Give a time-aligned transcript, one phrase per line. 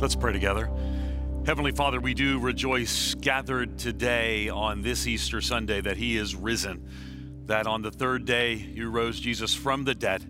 [0.00, 0.68] Let's pray together.
[1.46, 6.88] Heavenly Father, we do rejoice gathered today on this Easter Sunday that He is risen,
[7.46, 10.24] that on the third day you rose Jesus from the dead,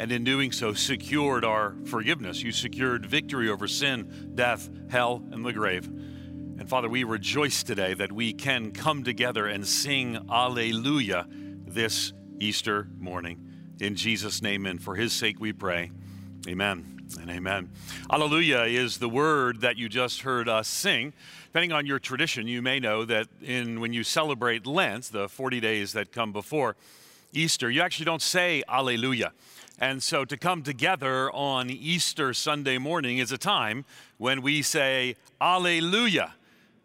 [0.00, 2.42] and in doing so secured our forgiveness.
[2.42, 5.86] You secured victory over sin, death, hell, and the grave.
[5.86, 12.88] And Father, we rejoice today that we can come together and sing Alleluia this Easter
[12.98, 13.46] morning.
[13.80, 15.90] In Jesus' name and for His sake we pray.
[16.48, 17.70] Amen and amen.
[18.10, 21.12] Alleluia is the word that you just heard us sing.
[21.46, 25.60] Depending on your tradition, you may know that in when you celebrate Lent, the 40
[25.60, 26.76] days that come before
[27.32, 29.32] Easter, you actually don't say Alleluia.
[29.78, 33.84] And so to come together on Easter Sunday morning is a time
[34.18, 36.34] when we say Alleluia.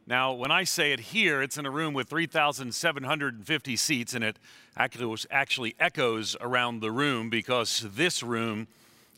[0.07, 4.37] Now, when I say it here, it's in a room with 3,750 seats, and it
[4.79, 8.65] Actually, actually echoes around the room because this room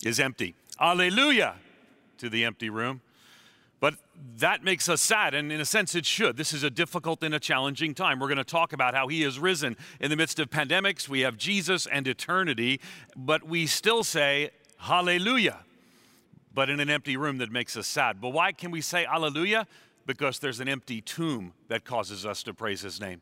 [0.04, 0.56] is empty.
[0.82, 1.56] Alleluia
[2.18, 3.02] to the empty room.
[3.80, 3.96] But
[4.38, 6.38] that makes us sad, and in a sense, it should.
[6.38, 8.20] This is a difficult and a challenging time.
[8.20, 11.10] We're going to talk about how He has risen in the midst of pandemics.
[11.10, 12.80] We have Jesus and eternity,
[13.16, 15.60] but we still say, Hallelujah,
[16.54, 18.22] but in an empty room that makes us sad.
[18.22, 19.66] But why can we say Hallelujah?
[20.06, 23.22] Because there's an empty tomb that causes us to praise His name.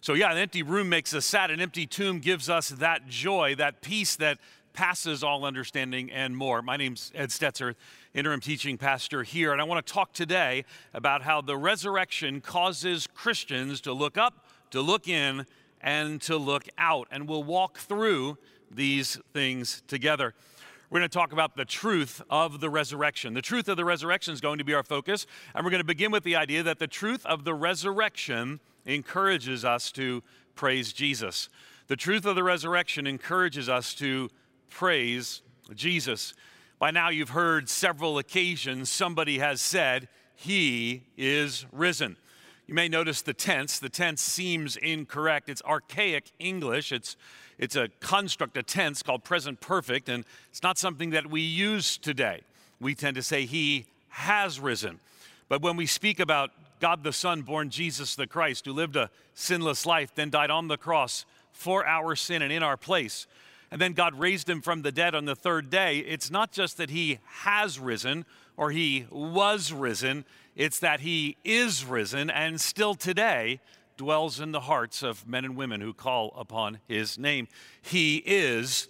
[0.00, 1.50] So, yeah, an empty room makes us sad.
[1.50, 4.38] An empty tomb gives us that joy, that peace that
[4.72, 6.62] passes all understanding and more.
[6.62, 7.74] My name's Ed Stetzer,
[8.14, 13.06] interim teaching pastor here, and I want to talk today about how the resurrection causes
[13.14, 15.46] Christians to look up, to look in,
[15.80, 17.08] and to look out.
[17.10, 18.38] And we'll walk through
[18.70, 20.34] these things together.
[20.90, 23.34] We're going to talk about the truth of the resurrection.
[23.34, 25.86] The truth of the resurrection is going to be our focus, and we're going to
[25.86, 30.22] begin with the idea that the truth of the resurrection encourages us to
[30.56, 31.48] praise Jesus.
[31.86, 34.30] The truth of the resurrection encourages us to
[34.70, 35.42] praise
[35.74, 36.34] Jesus.
[36.78, 42.16] By now, you've heard several occasions somebody has said, He is risen.
[42.66, 43.78] You may notice the tense.
[43.78, 45.48] The tense seems incorrect.
[45.48, 46.92] It's archaic English.
[46.92, 47.16] It's,
[47.58, 51.98] it's a construct, a tense called present perfect, and it's not something that we use
[51.98, 52.40] today.
[52.80, 55.00] We tend to say, He has risen.
[55.48, 59.10] But when we speak about God the Son, born Jesus the Christ, who lived a
[59.34, 63.26] sinless life, then died on the cross for our sin and in our place,
[63.70, 66.76] and then God raised him from the dead on the third day, it's not just
[66.76, 68.24] that he has risen
[68.56, 70.24] or he was risen,
[70.56, 73.60] it's that he is risen and still today
[73.96, 77.46] dwells in the hearts of men and women who call upon his name.
[77.82, 78.88] He is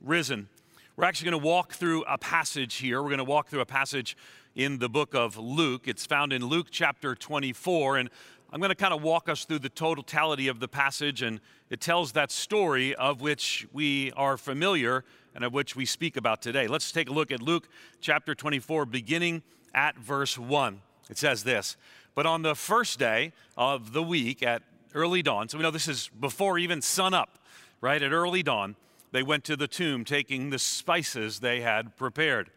[0.00, 0.48] risen.
[0.96, 3.00] We're actually going to walk through a passage here.
[3.00, 4.16] We're going to walk through a passage
[4.56, 5.86] in the book of Luke.
[5.86, 7.98] It's found in Luke chapter 24.
[7.98, 8.10] And
[8.52, 11.40] I'm going to kind of walk us through the totality of the passage, and
[11.70, 16.42] it tells that story of which we are familiar and of which we speak about
[16.42, 16.66] today.
[16.66, 17.68] Let's take a look at Luke
[18.00, 19.42] chapter 24, beginning
[19.74, 20.80] at verse 1.
[21.10, 21.76] It says this
[22.14, 24.62] But on the first day of the week at
[24.94, 27.38] early dawn, so we know this is before even sun up,
[27.80, 28.02] right?
[28.02, 28.76] At early dawn,
[29.12, 32.50] they went to the tomb taking the spices they had prepared.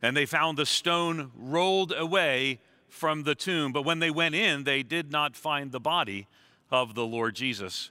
[0.00, 3.72] And they found the stone rolled away from the tomb.
[3.72, 6.28] But when they went in, they did not find the body
[6.70, 7.90] of the Lord Jesus.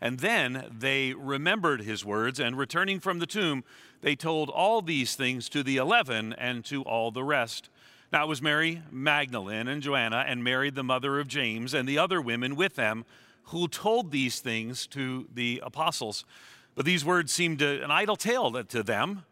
[0.00, 3.64] And then they remembered his words, and returning from the tomb,
[4.02, 7.70] they told all these things to the eleven and to all the rest.
[8.12, 11.98] Now it was Mary Magdalene and Joanna and Mary, the mother of James, and the
[11.98, 13.04] other women with them
[13.44, 16.24] who told these things to the apostles.
[16.74, 19.24] But these words seemed an idle tale to them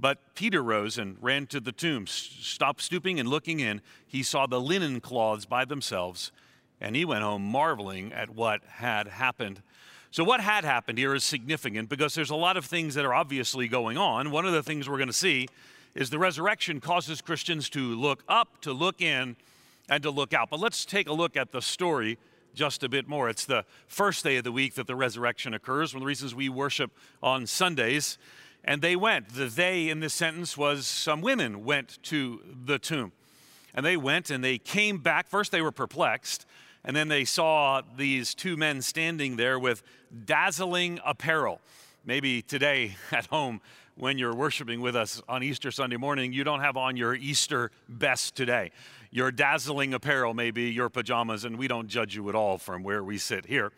[0.00, 2.06] but Peter rose and ran to the tomb.
[2.06, 6.32] Stopped stooping and looking in, he saw the linen cloths by themselves,
[6.80, 9.62] and he went home marveling at what had happened.
[10.10, 13.14] So, what had happened here is significant because there's a lot of things that are
[13.14, 14.30] obviously going on.
[14.30, 15.48] One of the things we're going to see
[15.94, 19.36] is the resurrection causes Christians to look up, to look in,
[19.88, 20.50] and to look out.
[20.50, 22.18] But let's take a look at the story
[22.54, 23.28] just a bit more.
[23.28, 26.34] It's the first day of the week that the resurrection occurs, one of the reasons
[26.34, 26.90] we worship
[27.22, 28.18] on Sundays.
[28.64, 29.30] And they went.
[29.30, 33.12] The they in this sentence was some women went to the tomb.
[33.74, 35.28] And they went and they came back.
[35.28, 36.44] First, they were perplexed.
[36.84, 39.82] And then they saw these two men standing there with
[40.24, 41.60] dazzling apparel.
[42.04, 43.60] Maybe today at home,
[43.96, 47.70] when you're worshiping with us on Easter Sunday morning, you don't have on your Easter
[47.88, 48.70] best today.
[49.10, 52.82] Your dazzling apparel may be your pajamas, and we don't judge you at all from
[52.82, 53.72] where we sit here.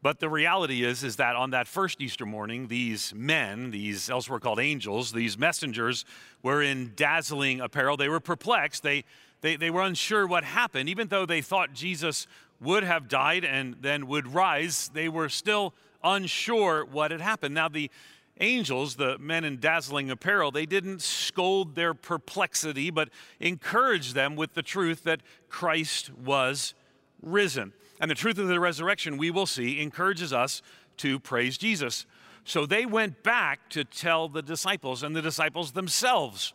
[0.00, 4.38] But the reality is, is that on that first Easter morning, these men, these elsewhere
[4.38, 6.04] called angels, these messengers,
[6.40, 7.96] were in dazzling apparel.
[7.96, 8.84] They were perplexed.
[8.84, 9.04] They,
[9.40, 10.88] they, they were unsure what happened.
[10.88, 12.26] Even though they thought Jesus
[12.60, 17.54] would have died and then would rise, they were still unsure what had happened.
[17.54, 17.90] Now, the
[18.40, 24.54] angels, the men in dazzling apparel, they didn't scold their perplexity, but encouraged them with
[24.54, 26.74] the truth that Christ was
[27.22, 27.72] risen.
[28.00, 30.62] And the truth of the resurrection, we will see, encourages us
[30.98, 32.06] to praise Jesus.
[32.44, 36.54] So they went back to tell the disciples, and the disciples themselves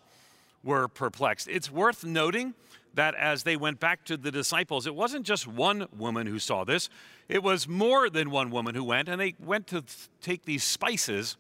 [0.64, 1.48] were perplexed.
[1.48, 2.54] It's worth noting
[2.94, 6.64] that as they went back to the disciples, it wasn't just one woman who saw
[6.64, 6.90] this,
[7.28, 9.84] it was more than one woman who went, and they went to
[10.22, 11.38] take these spices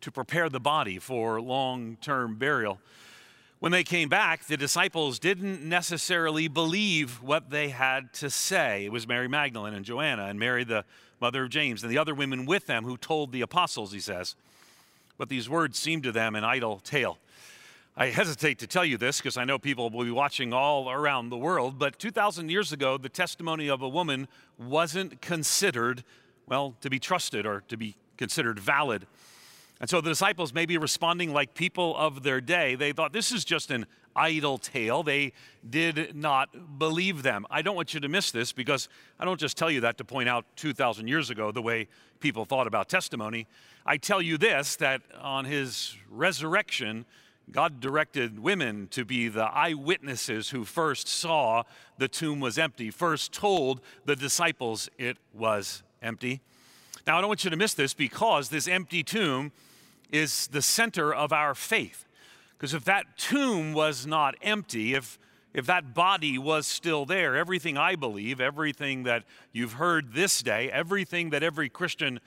[0.00, 2.78] to prepare the body for long term burial.
[3.58, 8.84] When they came back, the disciples didn't necessarily believe what they had to say.
[8.84, 10.84] It was Mary Magdalene and Joanna and Mary, the
[11.20, 14.36] mother of James, and the other women with them who told the apostles, he says.
[15.16, 17.18] But these words seemed to them an idle tale.
[17.98, 21.30] I hesitate to tell you this because I know people will be watching all around
[21.30, 24.28] the world, but 2,000 years ago, the testimony of a woman
[24.58, 26.04] wasn't considered,
[26.46, 29.06] well, to be trusted or to be considered valid.
[29.80, 32.74] And so the disciples may be responding like people of their day.
[32.74, 35.02] They thought this is just an idle tale.
[35.02, 35.32] They
[35.68, 37.46] did not believe them.
[37.50, 40.04] I don't want you to miss this because I don't just tell you that to
[40.04, 41.88] point out 2,000 years ago the way
[42.20, 43.46] people thought about testimony.
[43.86, 47.06] I tell you this that on his resurrection,
[47.50, 51.62] God directed women to be the eyewitnesses who first saw
[51.96, 56.40] the tomb was empty, first told the disciples it was empty.
[57.06, 59.52] Now, I don't want you to miss this because this empty tomb
[60.10, 62.04] is the center of our faith.
[62.58, 65.18] Because if that tomb was not empty, if,
[65.54, 69.22] if that body was still there, everything I believe, everything that
[69.52, 72.18] you've heard this day, everything that every Christian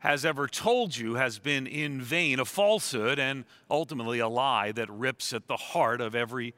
[0.00, 4.88] has ever told you has been in vain, a falsehood, and ultimately a lie that
[4.90, 6.54] rips at the heart of every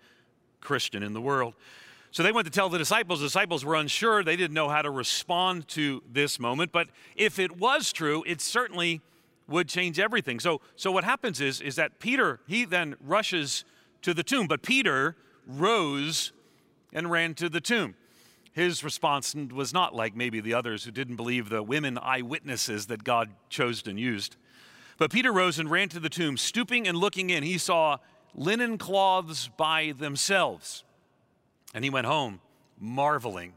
[0.61, 1.55] Christian in the world.
[2.11, 3.21] So they went to tell the disciples.
[3.21, 4.25] The disciples were unsure.
[4.25, 6.73] They didn't know how to respond to this moment.
[6.73, 9.01] But if it was true, it certainly
[9.49, 10.41] would change everything.
[10.41, 13.65] So, so what happens is, is that Peter, he then rushes
[14.03, 14.49] to the tomb.
[14.49, 15.17] But Peter
[15.47, 16.33] rose
[16.93, 17.95] and ran to the tomb.
[18.61, 23.05] His response was not like maybe the others who didn't believe the women eyewitnesses that
[23.05, 24.37] God chose and used.
[24.99, 26.37] But Peter rose and ran to the tomb.
[26.37, 27.97] Stooping and looking in, he saw
[28.35, 30.85] linen cloths by themselves.
[31.73, 32.43] And he went home
[32.79, 33.55] marveling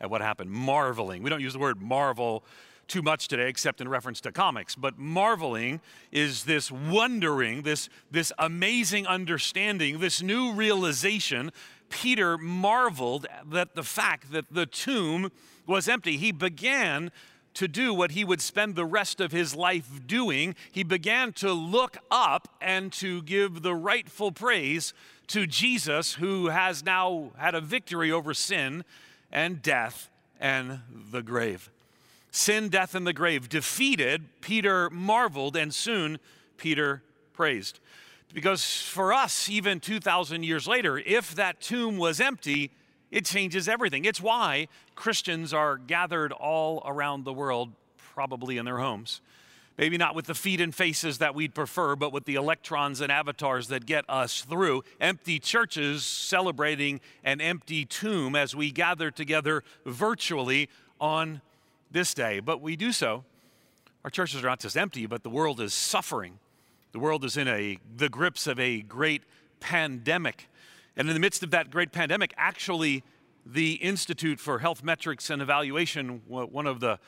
[0.00, 0.50] at what happened.
[0.50, 1.22] Marveling.
[1.22, 2.42] We don't use the word marvel
[2.88, 5.80] too much today except in reference to comics, but marveling
[6.12, 11.50] is this wondering, this, this amazing understanding, this new realization
[11.88, 15.30] Peter marveled at the fact that the tomb
[15.66, 16.16] was empty.
[16.16, 17.10] He began
[17.54, 20.54] to do what he would spend the rest of his life doing.
[20.70, 24.92] He began to look up and to give the rightful praise
[25.28, 28.84] to Jesus, who has now had a victory over sin
[29.32, 30.80] and death and
[31.10, 31.70] the grave.
[32.30, 36.18] Sin, death, and the grave defeated, Peter marveled, and soon
[36.58, 37.80] Peter praised.
[38.32, 42.70] Because for us, even 2,000 years later, if that tomb was empty,
[43.10, 44.04] it changes everything.
[44.04, 47.72] It's why Christians are gathered all around the world,
[48.14, 49.20] probably in their homes.
[49.78, 53.12] Maybe not with the feet and faces that we'd prefer, but with the electrons and
[53.12, 54.84] avatars that get us through.
[55.00, 61.42] Empty churches celebrating an empty tomb as we gather together virtually on
[61.90, 62.40] this day.
[62.40, 63.24] But we do so.
[64.02, 66.38] Our churches are not just empty, but the world is suffering.
[66.96, 69.22] The world is in a, the grips of a great
[69.60, 70.48] pandemic.
[70.96, 73.04] And in the midst of that great pandemic, actually,
[73.44, 76.98] the Institute for Health Metrics and Evaluation, one of the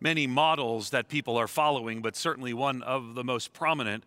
[0.00, 4.04] many models that people are following, but certainly one of the most prominent,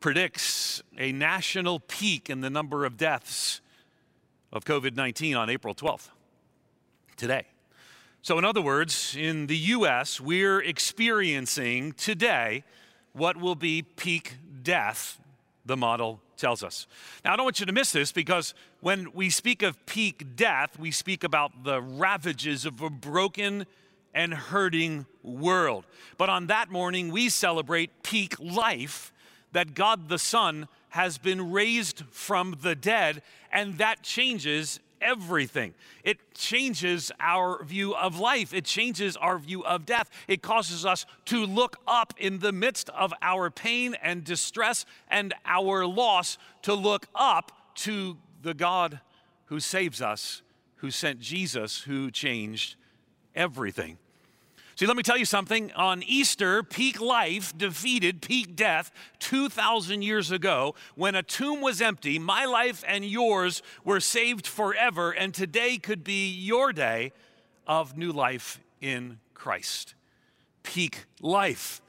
[0.00, 3.60] predicts a national peak in the number of deaths
[4.50, 6.08] of COVID 19 on April 12th,
[7.18, 7.44] today.
[8.22, 12.64] So, in other words, in the US, we're experiencing today
[13.12, 15.18] what will be peak death,
[15.64, 16.86] the model tells us.
[17.24, 20.78] Now, I don't want you to miss this because when we speak of peak death,
[20.78, 23.66] we speak about the ravages of a broken
[24.14, 25.84] and hurting world.
[26.18, 29.12] But on that morning, we celebrate peak life
[29.52, 35.74] that God the Son has been raised from the dead, and that changes everything.
[36.04, 40.10] It changes our view of life, it changes our view of death.
[40.28, 45.34] It causes us to look up in the midst of our pain and distress and
[45.44, 49.00] our loss, to look up to the God
[49.46, 50.42] who saves us,
[50.76, 52.76] who sent Jesus, who changed
[53.34, 53.98] everything.
[54.80, 55.72] See, let me tell you something.
[55.72, 62.18] On Easter, peak life defeated peak death 2,000 years ago when a tomb was empty.
[62.18, 67.12] My life and yours were saved forever, and today could be your day
[67.66, 69.92] of new life in Christ.
[70.62, 71.82] Peak life,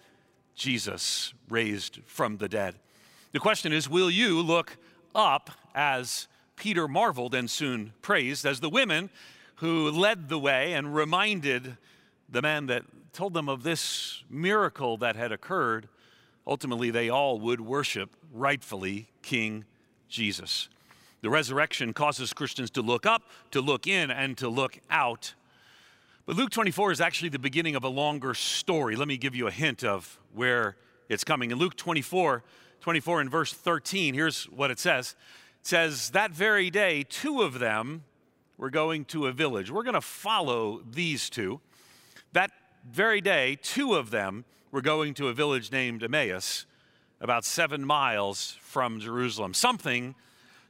[0.53, 2.75] Jesus raised from the dead.
[3.31, 4.75] The question is will you look
[5.15, 9.09] up as Peter marveled and soon praised, as the women
[9.61, 11.77] who led the way and reminded
[12.31, 12.83] the man that
[13.13, 15.89] told them of this miracle that had occurred,
[16.47, 19.65] ultimately they all would worship rightfully King
[20.07, 20.69] Jesus.
[21.21, 25.35] The resurrection causes Christians to look up, to look in, and to look out.
[26.25, 28.95] But Luke 24 is actually the beginning of a longer story.
[28.95, 30.77] Let me give you a hint of where
[31.09, 31.51] it's coming.
[31.51, 32.43] In Luke 24,
[32.79, 35.15] 24 and verse 13, here's what it says.
[35.59, 38.03] It says, That very day, two of them
[38.57, 39.69] were going to a village.
[39.69, 41.59] We're going to follow these two.
[42.33, 42.51] That
[42.89, 46.65] very day, two of them were going to a village named Emmaus,
[47.19, 49.53] about seven miles from Jerusalem.
[49.53, 50.15] Something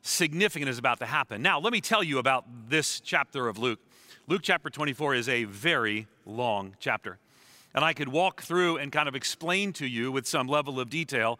[0.01, 1.41] significant is about to happen.
[1.41, 3.79] Now, let me tell you about this chapter of Luke.
[4.27, 7.19] Luke chapter 24 is a very long chapter.
[7.75, 10.89] And I could walk through and kind of explain to you with some level of
[10.89, 11.39] detail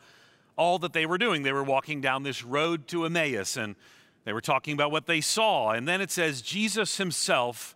[0.56, 1.42] all that they were doing.
[1.42, 3.76] They were walking down this road to Emmaus and
[4.24, 5.72] they were talking about what they saw.
[5.72, 7.76] And then it says Jesus himself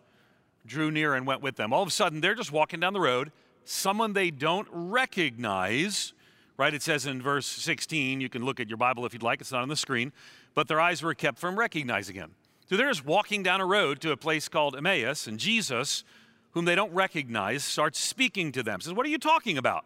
[0.65, 1.73] drew near and went with them.
[1.73, 3.31] All of a sudden, they're just walking down the road.
[3.63, 6.13] Someone they don't recognize,
[6.57, 6.73] right?
[6.73, 9.51] It says in verse 16, you can look at your Bible if you'd like, it's
[9.51, 10.11] not on the screen,
[10.53, 12.35] but their eyes were kept from recognizing him.
[12.69, 16.03] So they're just walking down a road to a place called Emmaus, and Jesus,
[16.51, 18.81] whom they don't recognize, starts speaking to them.
[18.81, 19.85] Says, What are you talking about?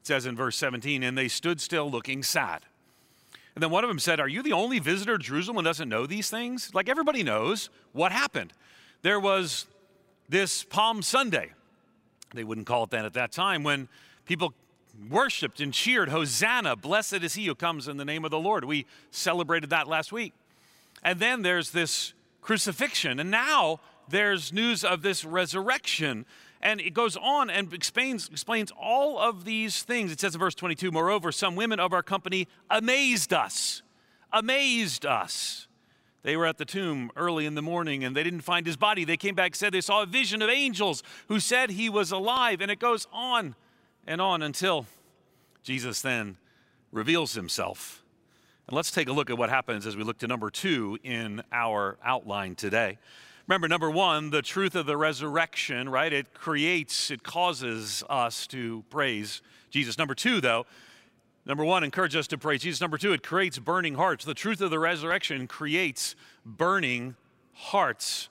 [0.00, 2.62] It says in verse 17, and they stood still looking sad.
[3.54, 5.88] And then one of them said, Are you the only visitor to Jerusalem who doesn't
[5.88, 6.74] know these things?
[6.74, 8.52] Like everybody knows what happened.
[9.02, 9.66] There was
[10.32, 11.52] this Palm Sunday.
[12.34, 13.86] They wouldn't call it that at that time when
[14.24, 14.54] people
[15.10, 18.64] worshiped and cheered, Hosanna, blessed is he who comes in the name of the Lord.
[18.64, 20.32] We celebrated that last week.
[21.02, 26.24] And then there's this crucifixion, and now there's news of this resurrection.
[26.62, 30.10] And it goes on and explains, explains all of these things.
[30.12, 33.82] It says in verse 22 Moreover, some women of our company amazed us.
[34.32, 35.68] Amazed us.
[36.22, 39.04] They were at the tomb early in the morning and they didn't find his body.
[39.04, 42.60] They came back, said they saw a vision of angels who said he was alive.
[42.60, 43.56] And it goes on
[44.06, 44.86] and on until
[45.62, 46.36] Jesus then
[46.92, 48.04] reveals himself.
[48.68, 51.42] And let's take a look at what happens as we look to number two in
[51.50, 52.98] our outline today.
[53.48, 56.12] Remember, number one, the truth of the resurrection, right?
[56.12, 59.98] It creates, it causes us to praise Jesus.
[59.98, 60.64] Number two, though,
[61.44, 62.56] Number one, encourage us to pray.
[62.58, 62.80] Jesus.
[62.80, 64.24] Number two, it creates burning hearts.
[64.24, 66.14] The truth of the resurrection creates
[66.46, 67.16] burning
[67.52, 68.28] hearts.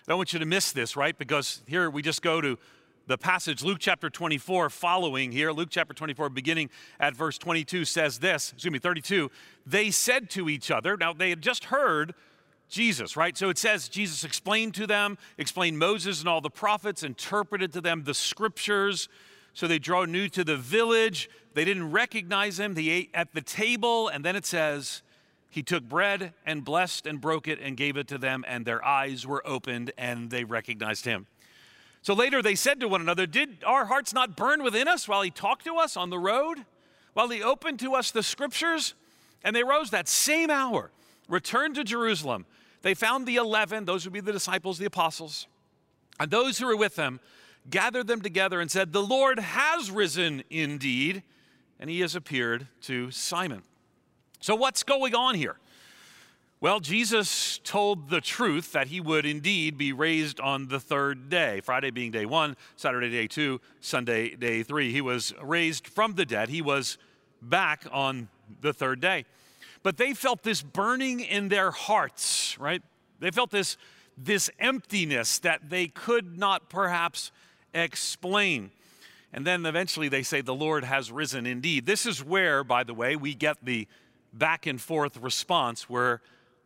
[0.00, 1.16] I don't want you to miss this, right?
[1.16, 2.58] Because here we just go to
[3.06, 5.50] the passage, Luke chapter 24, following here.
[5.50, 6.68] Luke chapter 24, beginning
[7.00, 9.30] at verse 22, says this, excuse me, 32.
[9.64, 12.12] They said to each other, now they had just heard
[12.68, 13.36] Jesus, right?
[13.36, 17.80] So it says Jesus explained to them, explained Moses and all the prophets, interpreted to
[17.80, 19.08] them the scriptures.
[19.58, 21.28] So they draw near to the village.
[21.54, 22.74] They didn't recognize him.
[22.74, 24.06] They ate at the table.
[24.06, 25.02] And then it says,
[25.50, 28.84] he took bread and blessed and broke it and gave it to them, and their
[28.84, 31.26] eyes were opened and they recognized him.
[32.02, 35.22] So later they said to one another, Did our hearts not burn within us while
[35.22, 36.64] he talked to us on the road?
[37.14, 38.94] While he opened to us the scriptures?
[39.42, 40.92] And they rose that same hour,
[41.28, 42.46] returned to Jerusalem.
[42.82, 45.48] They found the eleven, those would be the disciples, the apostles,
[46.20, 47.18] and those who were with them
[47.70, 51.22] gathered them together and said, The Lord has risen indeed,
[51.78, 53.62] and he has appeared to Simon.
[54.40, 55.56] So, what's going on here?
[56.60, 61.60] Well, Jesus told the truth that he would indeed be raised on the third day,
[61.60, 64.90] Friday being day one, Saturday day two, Sunday day three.
[64.90, 66.48] He was raised from the dead.
[66.48, 66.98] He was
[67.40, 68.28] back on
[68.60, 69.24] the third day.
[69.84, 72.82] But they felt this burning in their hearts, right?
[73.20, 73.76] They felt this,
[74.16, 77.30] this emptiness that they could not perhaps
[77.74, 78.70] explain.
[79.32, 81.86] And then eventually they say, The Lord has risen indeed.
[81.86, 83.86] This is where, by the way, we get the
[84.32, 86.20] back and forth response where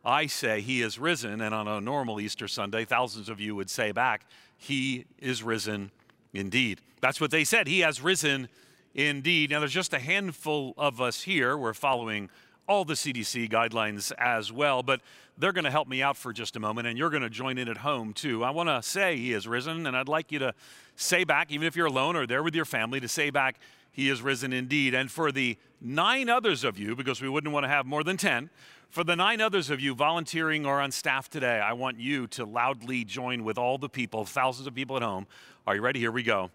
[0.05, 1.41] I say, He is risen.
[1.41, 4.25] And on a normal Easter Sunday, thousands of you would say back,
[4.57, 5.91] He is risen
[6.33, 6.81] indeed.
[7.01, 7.67] That's what they said.
[7.67, 8.47] He has risen
[8.95, 9.51] indeed.
[9.51, 11.57] Now, there's just a handful of us here.
[11.57, 12.29] We're following
[12.67, 15.01] all the CDC guidelines as well, but
[15.37, 17.57] they're going to help me out for just a moment, and you're going to join
[17.57, 18.43] in at home too.
[18.43, 20.53] I want to say He is risen, and I'd like you to
[20.95, 23.59] say back, even if you're alone or there with your family, to say back,
[23.91, 24.93] He is risen indeed.
[24.93, 28.17] And for the nine others of you, because we wouldn't want to have more than
[28.17, 28.49] 10,
[28.89, 32.45] for the nine others of you volunteering or on staff today, I want you to
[32.45, 35.25] loudly join with all the people, thousands of people at home.
[35.65, 35.99] Are you ready?
[35.99, 36.51] Here we go.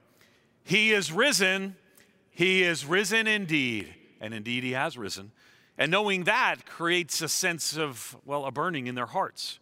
[0.63, 1.75] He is risen.
[2.31, 3.93] He is risen indeed.
[4.21, 5.33] And indeed, He has risen.
[5.79, 9.61] And knowing that creates a sense of, well, a burning in their hearts.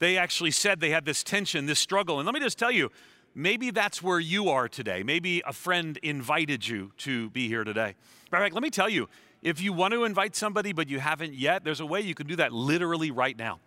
[0.00, 2.18] They actually said they had this tension, this struggle.
[2.18, 2.90] And let me just tell you,
[3.34, 5.04] maybe that's where you are today.
[5.04, 7.94] Maybe a friend invited you to be here today.
[8.24, 9.08] In fact, let me tell you,
[9.42, 12.26] if you want to invite somebody but you haven't yet, there's a way you can
[12.26, 13.60] do that literally right now.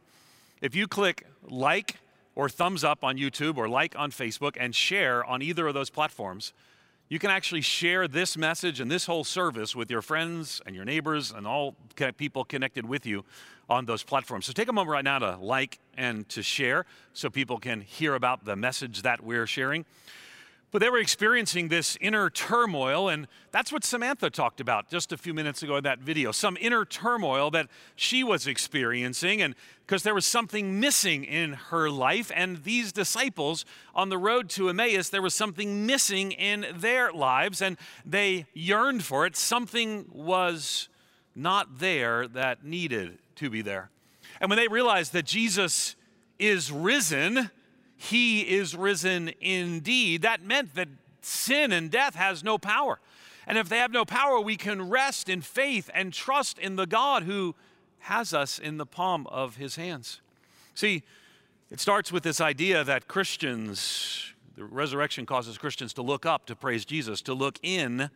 [0.62, 1.98] If you click like
[2.36, 5.90] or thumbs up on YouTube or like on Facebook and share on either of those
[5.90, 6.52] platforms,
[7.10, 10.84] you can actually share this message and this whole service with your friends and your
[10.84, 11.76] neighbors and all
[12.18, 13.24] people connected with you
[13.70, 14.46] on those platforms.
[14.46, 18.16] So take a moment right now to like and to share so people can hear
[18.16, 19.86] about the message that we're sharing.
[20.70, 25.18] But they were experiencing this inner turmoil, and that's what Samantha talked about just a
[25.18, 26.34] few minutes ago in that video.
[26.34, 29.56] Some inner turmoil that she was experiencing, and
[29.86, 33.64] because there was something missing in her life, and these disciples
[33.96, 39.04] on the road to Emmaus, there was something missing in their lives, and they yearned
[39.04, 39.38] for it.
[39.38, 40.90] Something was
[41.34, 43.90] not there that needed to be there.
[44.42, 45.96] And when they realized that Jesus
[46.40, 47.52] is risen,
[47.98, 50.22] he is risen indeed.
[50.22, 50.88] That meant that
[51.22, 53.00] sin and death has no power.
[53.48, 56.86] And if they have no power, we can rest in faith and trust in the
[56.86, 57.56] God who
[58.00, 60.22] has us in the palm of his hands.
[60.76, 61.04] See,
[61.72, 66.56] it starts with this idea that Christians, the resurrection causes Christians to look up to
[66.56, 68.10] praise Jesus, to look in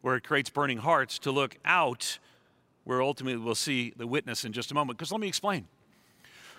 [0.00, 2.18] where it creates burning hearts, to look out
[2.84, 4.98] where ultimately we'll see the witness in just a moment.
[4.98, 5.66] Because let me explain.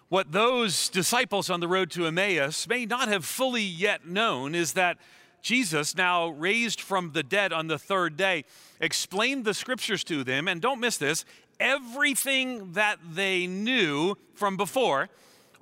[0.09, 4.73] What those disciples on the road to Emmaus may not have fully yet known is
[4.73, 4.97] that
[5.41, 8.45] Jesus, now raised from the dead on the third day,
[8.79, 10.47] explained the scriptures to them.
[10.47, 11.25] And don't miss this
[11.59, 15.09] everything that they knew from before,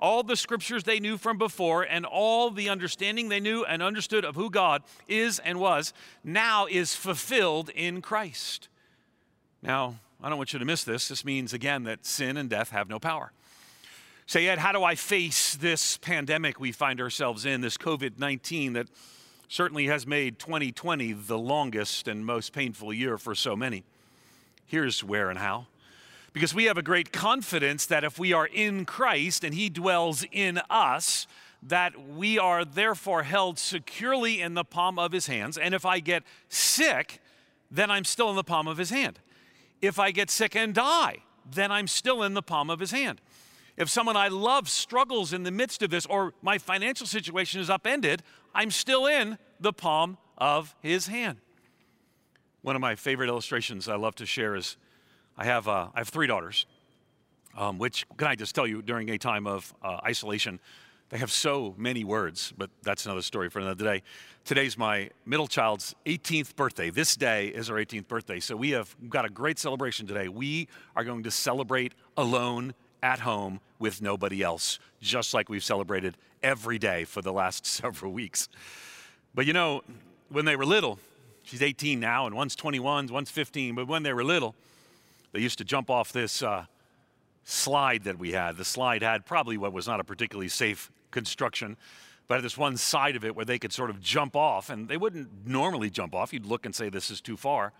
[0.00, 4.24] all the scriptures they knew from before, and all the understanding they knew and understood
[4.24, 5.92] of who God is and was,
[6.24, 8.68] now is fulfilled in Christ.
[9.62, 11.08] Now, I don't want you to miss this.
[11.08, 13.32] This means, again, that sin and death have no power.
[14.26, 18.74] Say, Ed, how do I face this pandemic we find ourselves in, this COVID 19
[18.74, 18.88] that
[19.48, 23.84] certainly has made 2020 the longest and most painful year for so many?
[24.64, 25.66] Here's where and how.
[26.32, 30.24] Because we have a great confidence that if we are in Christ and He dwells
[30.32, 31.26] in us,
[31.62, 35.58] that we are therefore held securely in the palm of His hands.
[35.58, 37.20] And if I get sick,
[37.70, 39.18] then I'm still in the palm of His hand.
[39.82, 41.18] If I get sick and die,
[41.50, 43.20] then I'm still in the palm of His hand.
[43.76, 47.70] If someone I love struggles in the midst of this, or my financial situation is
[47.70, 48.22] upended,
[48.54, 51.38] I'm still in the palm of his hand.
[52.60, 54.76] One of my favorite illustrations I love to share is
[55.36, 56.66] I have, uh, I have three daughters,
[57.56, 60.60] um, which, can I just tell you, during a time of uh, isolation,
[61.08, 64.02] they have so many words, but that's another story for another day.
[64.44, 66.88] Today's my middle child's 18th birthday.
[66.88, 68.40] This day is our 18th birthday.
[68.40, 70.28] So we have got a great celebration today.
[70.28, 76.16] We are going to celebrate alone at home with nobody else, just like we've celebrated
[76.42, 78.48] every day for the last several weeks.
[79.34, 79.82] But you know,
[80.28, 80.98] when they were little,
[81.42, 84.54] she's 18 now, and one's 21, one's 15, but when they were little,
[85.32, 86.66] they used to jump off this uh,
[87.44, 88.56] slide that we had.
[88.56, 91.76] The slide had probably what was not a particularly safe construction,
[92.28, 94.96] but this one side of it where they could sort of jump off, and they
[94.96, 96.32] wouldn't normally jump off.
[96.32, 97.72] You'd look and say, This is too far.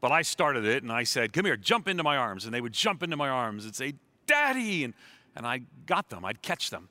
[0.00, 2.44] But I started it, and I said, Come here, jump into my arms.
[2.44, 3.94] And they would jump into my arms and say,
[4.32, 4.84] Daddy!
[4.84, 4.94] And,
[5.36, 6.88] and I got them, I'd catch them.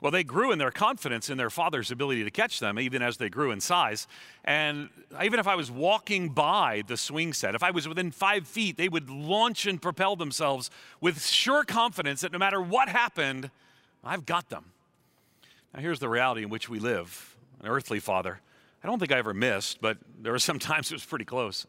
[0.00, 3.16] Well, they grew in their confidence in their father's ability to catch them, even as
[3.16, 4.06] they grew in size.
[4.44, 4.90] And
[5.22, 8.76] even if I was walking by the swing set, if I was within five feet,
[8.76, 10.70] they would launch and propel themselves
[11.00, 13.50] with sure confidence that no matter what happened,
[14.04, 14.66] I've got them.
[15.74, 18.40] Now, here's the reality in which we live an earthly father.
[18.84, 21.66] I don't think I ever missed, but there were some times it was pretty close.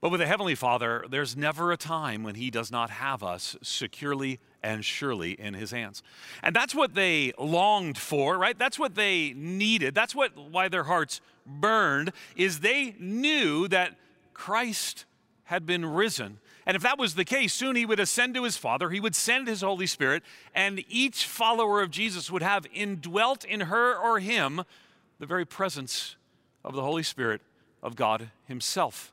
[0.00, 3.56] But with a Heavenly Father, there's never a time when He does not have us
[3.62, 6.02] securely and surely in His hands.
[6.42, 8.58] And that's what they longed for, right?
[8.58, 9.94] That's what they needed.
[9.94, 13.96] That's what why their hearts burned, is they knew that
[14.32, 15.04] Christ
[15.44, 16.38] had been risen.
[16.64, 19.16] And if that was the case, soon he would ascend to his Father, he would
[19.16, 20.22] send his Holy Spirit,
[20.54, 24.62] and each follower of Jesus would have indwelt in her or him
[25.18, 26.16] the very presence
[26.64, 27.40] of the Holy Spirit
[27.82, 29.12] of God Himself.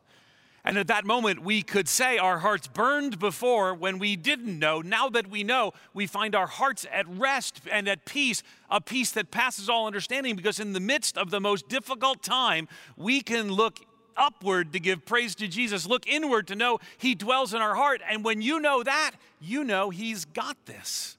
[0.67, 4.81] And at that moment, we could say our hearts burned before when we didn't know.
[4.81, 9.11] Now that we know, we find our hearts at rest and at peace, a peace
[9.11, 13.49] that passes all understanding, because in the midst of the most difficult time, we can
[13.49, 13.79] look
[14.17, 18.01] upward to give praise to Jesus, look inward to know He dwells in our heart.
[18.11, 21.17] And when you know that, you know He's got this.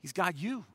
[0.00, 0.66] He's got you,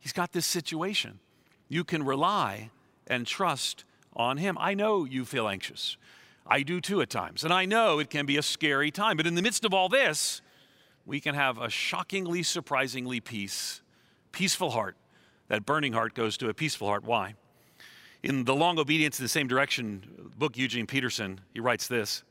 [0.00, 1.20] He's got this situation.
[1.68, 2.70] You can rely
[3.06, 3.84] and trust
[4.16, 4.58] on Him.
[4.58, 5.96] I know you feel anxious.
[6.48, 7.44] I do too at times.
[7.44, 9.16] And I know it can be a scary time.
[9.16, 10.40] But in the midst of all this,
[11.04, 13.82] we can have a shockingly, surprisingly peace,
[14.32, 14.96] peaceful heart.
[15.48, 17.04] That burning heart goes to a peaceful heart.
[17.04, 17.34] Why?
[18.22, 22.24] In The Long Obedience in the Same Direction book, Eugene Peterson, he writes this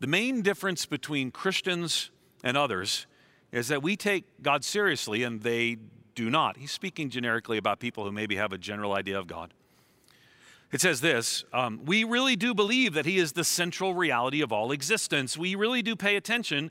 [0.00, 2.10] The main difference between Christians
[2.42, 3.06] and others
[3.52, 5.76] is that we take God seriously and they
[6.14, 6.56] do not.
[6.56, 9.52] He's speaking generically about people who maybe have a general idea of God.
[10.72, 14.52] It says this um, We really do believe that He is the central reality of
[14.52, 15.36] all existence.
[15.36, 16.70] We really do pay attention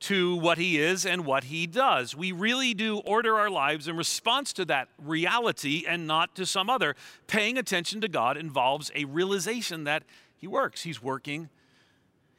[0.00, 2.14] to what He is and what He does.
[2.14, 6.70] We really do order our lives in response to that reality and not to some
[6.70, 6.96] other.
[7.26, 10.04] Paying attention to God involves a realization that
[10.36, 10.82] He works.
[10.82, 11.48] He's working,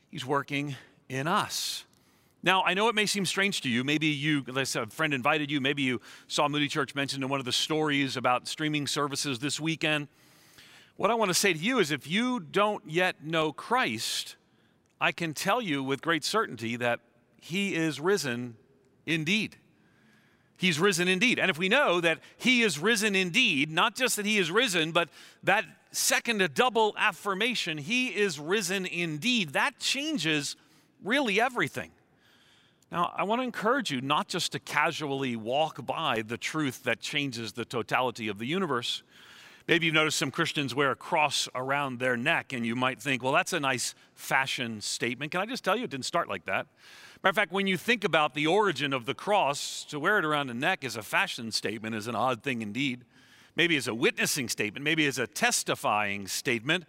[0.10, 0.76] He's working
[1.10, 1.86] in us.
[2.44, 3.84] Now, I know it may seem strange to you.
[3.84, 5.62] Maybe you, a friend invited you.
[5.62, 9.60] Maybe you saw Moody Church mentioned in one of the stories about streaming services this
[9.60, 10.08] weekend.
[11.02, 14.36] What I want to say to you is if you don't yet know Christ,
[15.00, 17.00] I can tell you with great certainty that
[17.38, 18.56] he is risen
[19.08, 19.56] indeed.
[20.58, 21.40] He's risen indeed.
[21.40, 24.92] And if we know that he is risen indeed, not just that he is risen,
[24.92, 25.10] but
[25.42, 30.56] that second a double affirmation, he is risen indeed, that changes
[31.04, 31.90] really everything.
[32.92, 37.00] Now, I want to encourage you not just to casually walk by the truth that
[37.00, 39.02] changes the totality of the universe,
[39.68, 43.22] Maybe you've noticed some Christians wear a cross around their neck, and you might think,
[43.22, 45.32] well, that's a nice fashion statement.
[45.32, 46.68] Can I just tell you, it didn't start like that.
[47.24, 50.26] Matter of fact, when you think about the origin of the cross, to wear it
[50.26, 53.06] around the neck as a fashion statement is an odd thing indeed.
[53.56, 56.86] Maybe as a witnessing statement, maybe as a testifying statement.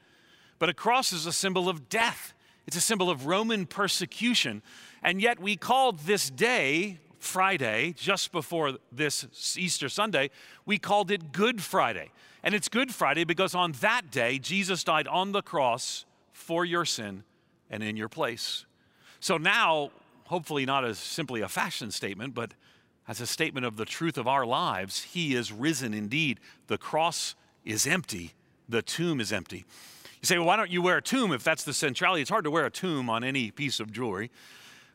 [0.58, 2.32] But a cross is a symbol of death,
[2.66, 4.62] it's a symbol of Roman persecution.
[5.02, 10.30] And yet we called this day, Friday, just before this Easter Sunday,
[10.64, 12.10] we called it Good Friday.
[12.42, 16.84] And it's Good Friday because on that day, Jesus died on the cross for your
[16.84, 17.22] sin
[17.70, 18.66] and in your place.
[19.20, 19.92] So now,
[20.24, 22.54] hopefully, not as simply a fashion statement, but
[23.06, 26.40] as a statement of the truth of our lives, He is risen indeed.
[26.66, 28.32] The cross is empty,
[28.68, 29.64] the tomb is empty.
[30.20, 32.22] You say, well, why don't you wear a tomb if that's the centrality?
[32.22, 34.30] It's hard to wear a tomb on any piece of jewelry.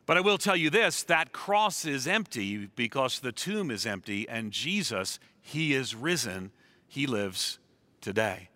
[0.05, 4.27] But I will tell you this that cross is empty because the tomb is empty,
[4.27, 6.51] and Jesus, He is risen
[6.87, 7.59] he lives
[8.01, 8.49] today.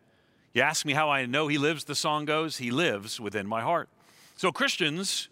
[0.54, 3.62] You ask me how I know He lives, the song goes, He lives within my
[3.62, 3.89] heart.
[4.36, 5.30] So, Christians,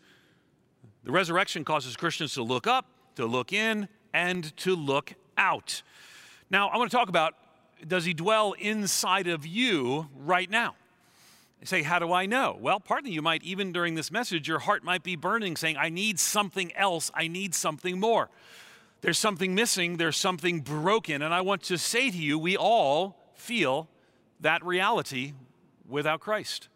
[1.04, 2.86] the resurrection causes Christians to look up,
[3.16, 5.82] to look in, and to look out.
[6.50, 7.36] Now, I want to talk about
[7.86, 10.76] does He dwell inside of you right now?
[11.60, 12.58] You say, How do I know?
[12.60, 15.90] Well, partly you might, even during this message, your heart might be burning, saying, I
[15.90, 18.30] need something else, I need something more.
[19.02, 21.22] There's something missing, there's something broken.
[21.22, 23.90] And I want to say to you, we all feel
[24.42, 25.34] that reality
[25.88, 26.68] without Christ.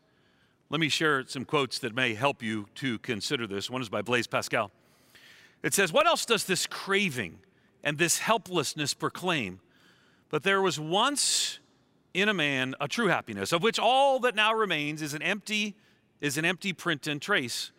[0.69, 3.69] Let me share some quotes that may help you to consider this.
[3.69, 4.71] One is by Blaise Pascal.
[5.61, 7.39] It says, What else does this craving
[7.83, 9.59] and this helplessness proclaim?
[10.29, 11.59] But there was once
[12.13, 15.75] in a man a true happiness, of which all that now remains is an empty,
[16.21, 17.71] is an empty print and trace,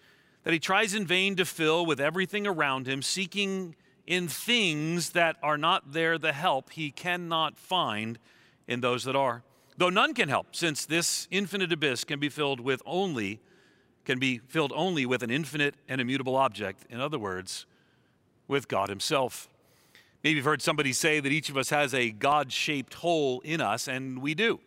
[0.44, 3.74] that he tries in vain to fill with everything around him, seeking
[4.06, 8.18] in things that are not there the help he cannot find
[8.66, 9.42] in those that are.
[9.76, 13.40] Though none can help, since this infinite abyss can be filled with only
[14.04, 17.66] can be filled only with an infinite and immutable object, in other words,
[18.46, 19.48] with God himself.
[20.22, 23.60] Maybe you've heard somebody say that each of us has a God shaped hole in
[23.60, 24.60] us, and we do.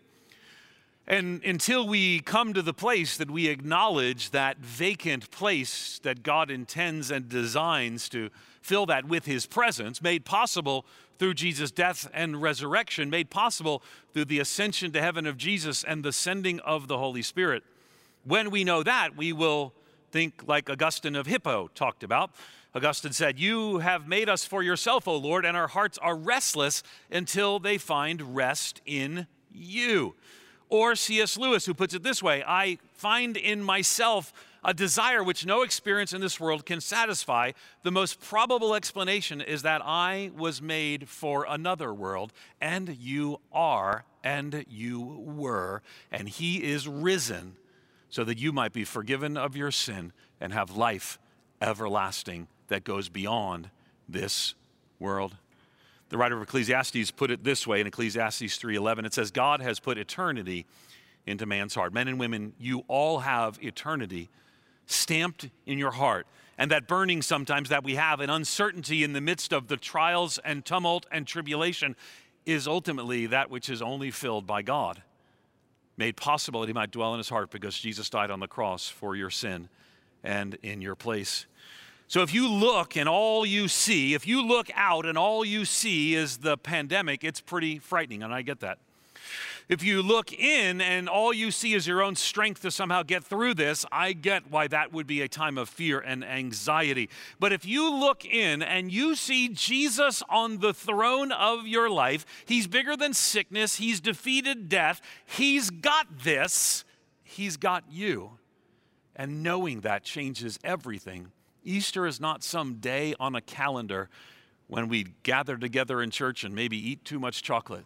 [1.08, 6.52] And until we come to the place that we acknowledge that vacant place that God
[6.52, 8.30] intends and designs to
[8.62, 10.86] fill that with His presence, made possible
[11.20, 13.82] through Jesus' death and resurrection, made possible
[14.14, 17.64] through the ascension to heaven of Jesus and the sending of the Holy Spirit.
[18.24, 19.74] When we know that, we will
[20.12, 22.32] think like Augustine of Hippo talked about.
[22.76, 26.84] Augustine said, You have made us for yourself, O Lord, and our hearts are restless
[27.10, 30.16] until they find rest in you.
[30.70, 31.38] Or C.S.
[31.38, 34.34] Lewis, who puts it this way I find in myself
[34.68, 37.54] a desire which no experience in this world can satisfy.
[37.84, 44.04] The most probable explanation is that I was made for another world, and you are,
[44.26, 47.56] and you were, and He is risen
[48.10, 51.18] so that you might be forgiven of your sin and have life
[51.62, 53.70] everlasting that goes beyond
[54.08, 54.54] this
[55.00, 55.38] world.
[56.10, 59.80] The writer of Ecclesiastes put it this way in Ecclesiastes 3:11 it says God has
[59.80, 60.66] put eternity
[61.26, 61.94] into man's heart.
[61.94, 64.30] Men and women, you all have eternity
[64.88, 66.26] stamped in your heart.
[66.58, 70.40] And that burning sometimes that we have, an uncertainty in the midst of the trials
[70.40, 71.96] and tumult and tribulation,
[72.48, 75.04] is ultimately that which is only filled by God,
[75.98, 78.90] made possible that He might dwell in His heart because Jesus died on the cross
[78.90, 79.70] for your sin
[80.24, 81.46] and in your place.
[82.08, 85.66] So if you look and all you see, if you look out and all you
[85.66, 88.80] see is the pandemic, it's pretty frightening, and I get that.
[89.70, 93.24] If you look in and all you see is your own strength to somehow get
[93.24, 97.10] through this, I get why that would be a time of fear and anxiety.
[97.40, 102.26] But if you look in and you see Jesus on the throne of your life,
[102.46, 106.86] he's bigger than sickness, he's defeated death, he's got this,
[107.24, 108.32] he's got you.
[109.16, 111.32] And knowing that changes everything.
[111.64, 114.10] Easter is not some day on a calendar
[114.68, 117.86] when we gather together in church and maybe eat too much chocolate.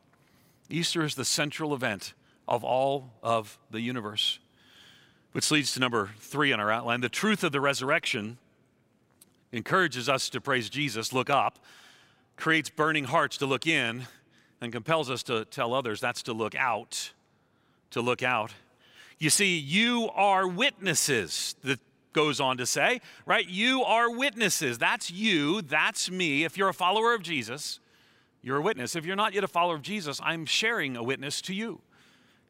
[0.71, 2.13] Easter is the central event
[2.47, 4.39] of all of the universe.
[5.31, 7.01] Which leads to number three on our outline.
[7.01, 8.37] The truth of the resurrection
[9.51, 11.59] encourages us to praise Jesus, look up,
[12.35, 14.07] creates burning hearts to look in,
[14.59, 17.11] and compels us to tell others that's to look out.
[17.91, 18.53] To look out.
[19.19, 21.79] You see, you are witnesses, that
[22.13, 23.47] goes on to say, right?
[23.47, 24.77] You are witnesses.
[24.77, 26.43] That's you, that's me.
[26.43, 27.79] If you're a follower of Jesus,
[28.41, 28.95] you're a witness.
[28.95, 31.81] If you're not yet a follower of Jesus, I'm sharing a witness to you.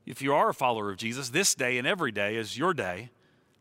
[0.06, 3.10] If you are a follower of Jesus, this day and every day is your day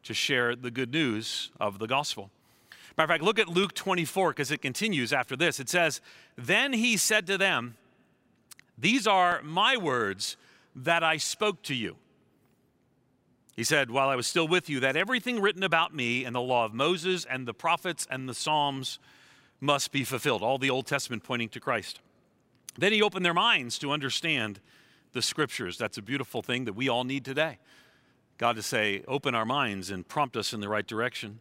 [0.04, 2.30] to share the good news of the gospel.
[2.96, 5.60] Matter of fact, look at Luke 24 because it continues after this.
[5.60, 6.00] It says,
[6.36, 7.76] Then he said to them,
[8.78, 10.36] These are my words
[10.74, 11.96] that I spoke to you.
[13.56, 16.40] He said, While I was still with you, that everything written about me in the
[16.40, 18.98] law of Moses and the prophets and the Psalms
[19.60, 20.42] must be fulfilled.
[20.42, 22.00] All the Old Testament pointing to Christ.
[22.78, 24.60] Then he opened their minds to understand
[25.12, 25.76] the scriptures.
[25.76, 27.58] That's a beautiful thing that we all need today.
[28.38, 31.40] God to say, open our minds and prompt us in the right direction.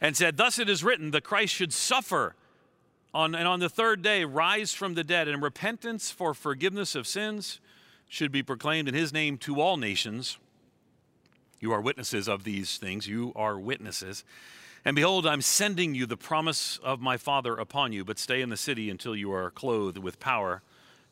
[0.00, 2.34] And said, Thus it is written, the Christ should suffer
[3.14, 7.06] on, and on the third day rise from the dead, and repentance for forgiveness of
[7.06, 7.60] sins
[8.08, 10.38] should be proclaimed in his name to all nations.
[11.60, 13.06] You are witnesses of these things.
[13.06, 14.24] You are witnesses.
[14.84, 18.50] And behold, I'm sending you the promise of my Father upon you, but stay in
[18.50, 20.60] the city until you are clothed with power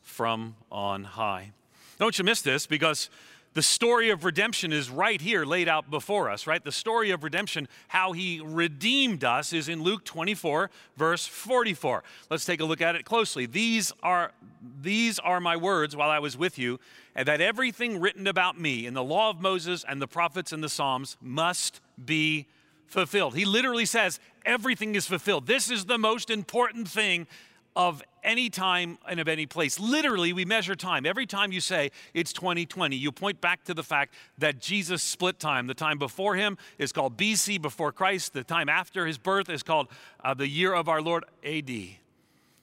[0.03, 1.53] from on high.
[1.99, 3.09] Don't you miss this because
[3.55, 6.63] the story of redemption is right here laid out before us, right?
[6.63, 12.03] The story of redemption, how he redeemed us, is in Luke 24, verse 44.
[12.29, 13.47] Let's take a look at it closely.
[13.47, 14.33] These are,
[14.81, 16.79] these are my words while I was with you,
[17.15, 20.63] and that everything written about me in the law of Moses and the prophets and
[20.63, 22.47] the Psalms must be
[22.93, 23.35] fulfilled.
[23.35, 25.47] He literally says, everything is fulfilled.
[25.47, 27.27] This is the most important thing
[27.75, 29.81] of any time and of any place.
[29.81, 31.07] Literally, we measure time.
[31.07, 35.39] Every time you say it's 2020, you point back to the fact that Jesus split
[35.39, 35.67] time.
[35.67, 38.35] The time before him is called BC, before Christ.
[38.35, 39.89] The time after his birth is called
[40.23, 41.71] uh, the year of our Lord, AD.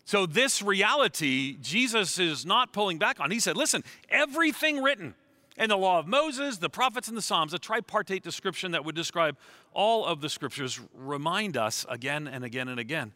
[0.05, 3.31] So, this reality, Jesus is not pulling back on.
[3.31, 5.13] He said, listen, everything written,
[5.59, 8.95] and the law of Moses, the prophets, and the Psalms, a tripartite description that would
[8.95, 9.37] describe
[9.73, 13.11] all of the scriptures, remind us again and again and again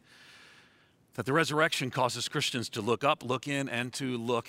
[1.16, 4.48] that the resurrection causes Christians to look up, look in, and to look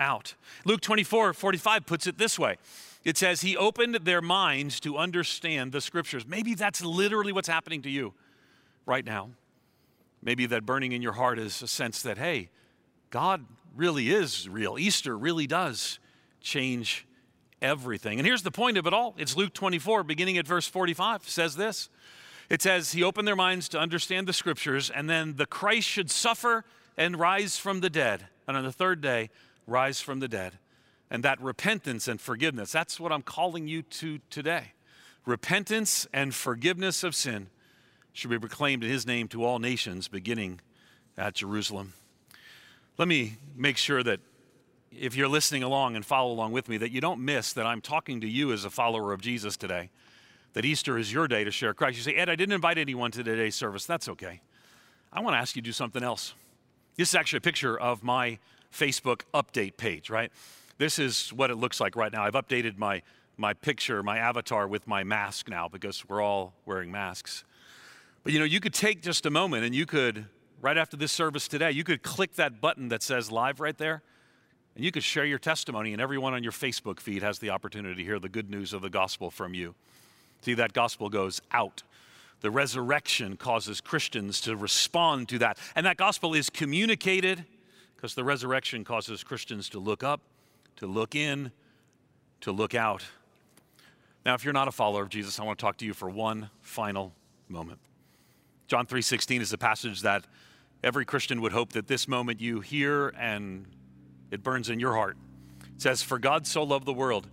[0.00, 0.34] out.
[0.64, 2.56] Luke 24 45 puts it this way
[3.04, 6.26] it says, He opened their minds to understand the scriptures.
[6.26, 8.14] Maybe that's literally what's happening to you
[8.84, 9.30] right now.
[10.22, 12.50] Maybe that burning in your heart is a sense that, hey,
[13.10, 13.44] God
[13.76, 14.76] really is real.
[14.78, 15.98] Easter really does
[16.40, 17.06] change
[17.62, 18.18] everything.
[18.18, 21.56] And here's the point of it all it's Luke 24, beginning at verse 45, says
[21.56, 21.88] this.
[22.50, 26.10] It says, He opened their minds to understand the scriptures, and then the Christ should
[26.10, 26.64] suffer
[26.98, 29.30] and rise from the dead, and on the third day,
[29.66, 30.58] rise from the dead.
[31.10, 34.72] And that repentance and forgiveness, that's what I'm calling you to today.
[35.24, 37.48] Repentance and forgiveness of sin
[38.12, 40.60] should be proclaimed in His name to all nations, beginning
[41.16, 41.94] at Jerusalem.
[42.98, 44.20] Let me make sure that
[44.98, 47.80] if you're listening along and follow along with me, that you don't miss that I'm
[47.80, 49.90] talking to you as a follower of Jesus today.
[50.52, 51.96] That Easter is your day to share Christ.
[51.96, 53.86] You say, Ed, I didn't invite anyone to today's service.
[53.86, 54.42] That's okay.
[55.12, 56.34] I want to ask you to do something else.
[56.96, 58.38] This is actually a picture of my
[58.72, 60.30] Facebook update page, right?
[60.76, 62.24] This is what it looks like right now.
[62.24, 63.02] I've updated my,
[63.36, 67.44] my picture, my avatar with my mask now because we're all wearing masks.
[68.24, 70.26] But you know, you could take just a moment and you could,
[70.60, 74.02] right after this service today, you could click that button that says live right there
[74.74, 77.96] And you could share your testimony, and everyone on your Facebook feed has the opportunity
[77.96, 79.74] to hear the good news of the gospel from you.
[80.42, 81.82] See, that gospel goes out.
[82.40, 85.58] The resurrection causes Christians to respond to that.
[85.76, 87.44] And that gospel is communicated
[87.94, 90.20] because the resurrection causes Christians to look up,
[90.76, 91.52] to look in,
[92.40, 93.04] to look out.
[94.26, 96.08] Now, if you're not a follower of Jesus, I want to talk to you for
[96.08, 97.12] one final
[97.48, 97.78] moment.
[98.66, 100.24] John 3:16 is a passage that
[100.82, 103.66] every Christian would hope that this moment you hear and
[104.32, 105.16] it burns in your heart.
[105.76, 107.28] It says, For God so loved the world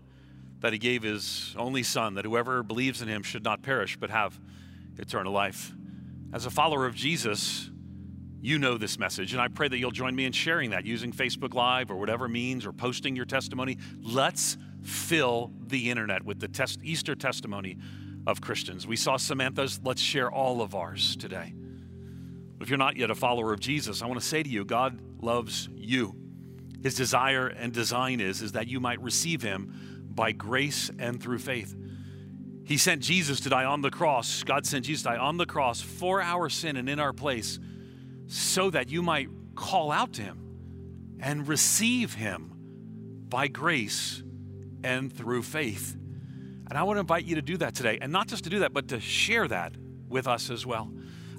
[0.59, 4.09] that he gave his only Son, that whoever believes in him should not perish, but
[4.09, 4.38] have
[4.97, 5.71] eternal life.
[6.33, 7.71] As a follower of Jesus,
[8.41, 11.12] you know this message, and I pray that you'll join me in sharing that using
[11.12, 13.77] Facebook Live or whatever means or posting your testimony.
[14.01, 17.77] Let's fill the internet with the test, Easter testimony
[18.27, 18.85] of Christians.
[18.85, 21.53] We saw Samantha's, let's share all of ours today.
[22.59, 24.99] If you're not yet a follower of Jesus, I want to say to you, God
[25.21, 26.15] loves you.
[26.81, 31.39] His desire and design is, is that you might receive him by grace and through
[31.39, 31.75] faith.
[32.65, 34.43] He sent Jesus to die on the cross.
[34.43, 37.59] God sent Jesus to die on the cross for our sin and in our place
[38.27, 42.53] so that you might call out to him and receive him
[43.27, 44.23] by grace
[44.83, 45.95] and through faith.
[46.69, 47.97] And I want to invite you to do that today.
[47.99, 49.73] And not just to do that, but to share that
[50.07, 50.91] with us as well.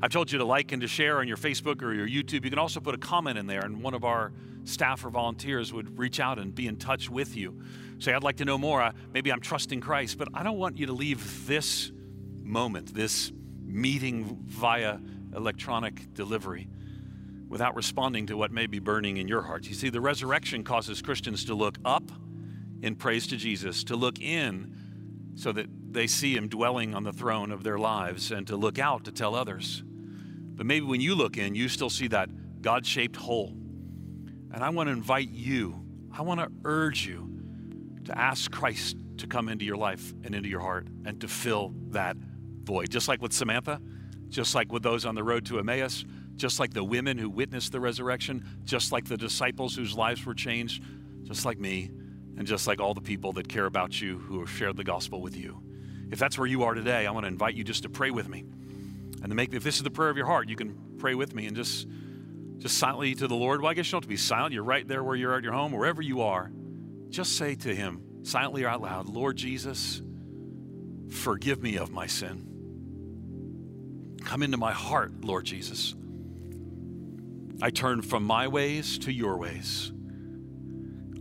[0.03, 2.45] I've told you to like and to share on your Facebook or your YouTube.
[2.45, 4.33] You can also put a comment in there, and one of our
[4.65, 7.61] staff or volunteers would reach out and be in touch with you.
[7.99, 8.93] Say, I'd like to know more.
[9.13, 11.93] Maybe I'm trusting Christ, but I don't want you to leave this
[12.43, 14.99] moment, this meeting via
[15.35, 16.69] electronic delivery,
[17.49, 19.67] without responding to what may be burning in your heart.
[19.67, 22.11] You see, the resurrection causes Christians to look up
[22.83, 24.75] in praise to Jesus, to look in
[25.35, 28.79] so that they see Him dwelling on the throne of their lives, and to look
[28.79, 29.83] out to tell others.
[29.85, 33.55] But maybe when you look in, you still see that God shaped hole
[34.53, 35.83] and I want to invite you,
[36.13, 37.29] I want to urge you
[38.05, 41.75] to ask Christ to come into your life and into your heart and to fill
[41.89, 42.17] that
[42.65, 42.91] void.
[42.91, 43.81] Just like with Samantha,
[44.29, 46.05] just like with those on the road to Emmaus,
[46.37, 50.35] just like the women who witnessed the resurrection, just like the disciples whose lives were
[50.35, 50.83] changed,
[51.25, 51.91] just like me,
[52.37, 55.21] and just like all the people that care about you who have shared the gospel
[55.21, 55.63] with you.
[56.11, 58.29] If that's where you are today, I want to invite you just to pray with
[58.29, 58.41] me.
[59.23, 61.35] And to make, if this is the prayer of your heart, you can pray with
[61.35, 61.87] me and just
[62.61, 63.63] just silently to the Lord.
[63.63, 64.53] Well, I guess you don't have to be silent.
[64.53, 66.53] You're right there where you're at your home, wherever you are.
[67.09, 70.03] Just say to Him, silently or out loud, Lord Jesus,
[71.09, 72.47] forgive me of my sin.
[74.23, 75.95] Come into my heart, Lord Jesus.
[77.63, 79.91] I turn from my ways to your ways.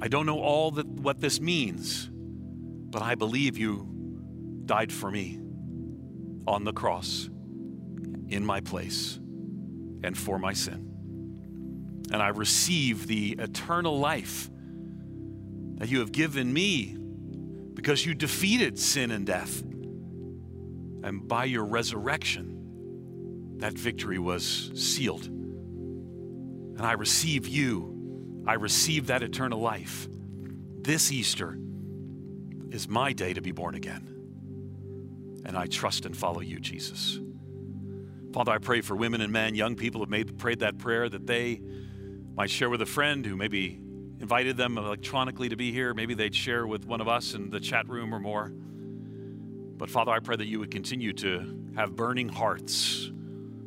[0.01, 3.87] I don't know all that what this means, but I believe you
[4.65, 5.39] died for me
[6.45, 7.29] on the cross
[8.27, 9.15] in my place
[10.03, 10.88] and for my sin
[12.11, 14.49] and I receive the eternal life
[15.77, 16.95] that you have given me
[17.73, 19.61] because you defeated sin and death.
[19.61, 25.25] And by your resurrection, that victory was sealed.
[25.25, 28.43] And I receive you.
[28.47, 30.07] I receive that eternal life.
[30.81, 31.57] This Easter
[32.71, 34.15] is my day to be born again.
[35.45, 37.19] And I trust and follow you, Jesus.
[38.33, 41.25] Father, I pray for women and men, young people have made, prayed that prayer that
[41.25, 41.61] they
[42.39, 43.77] might share with a friend who maybe
[44.21, 45.93] invited them electronically to be here.
[45.93, 48.47] Maybe they'd share with one of us in the chat room or more.
[48.47, 53.11] But Father, I pray that you would continue to have burning hearts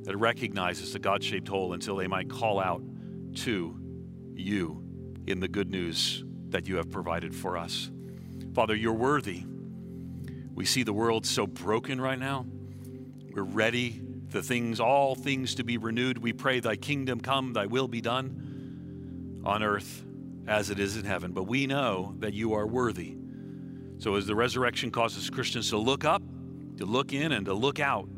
[0.05, 2.83] that recognizes the God shaped hole until they might call out
[3.41, 3.79] to
[4.35, 4.83] you
[5.27, 7.91] in the good news that you have provided for us.
[8.55, 9.45] Father, you're worthy.
[10.55, 12.47] We see the world so broken right now.
[13.35, 16.17] We're ready the things, all things to be renewed.
[16.17, 18.49] We pray, Thy kingdom come, Thy will be done
[19.45, 20.05] on earth
[20.47, 21.33] as it is in heaven.
[21.33, 23.17] But we know that you are worthy.
[23.99, 26.23] So as the resurrection causes Christians to look up,
[26.79, 28.09] to look in, and to look out,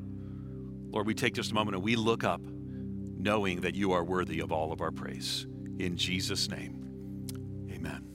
[0.90, 4.40] Lord, we take just a moment and we look up, knowing that you are worthy
[4.40, 5.46] of all of our praise.
[5.78, 8.13] In Jesus' name, amen.